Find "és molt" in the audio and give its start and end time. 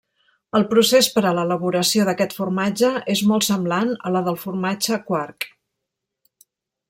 3.15-3.47